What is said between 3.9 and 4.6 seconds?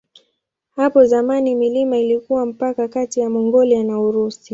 Urusi.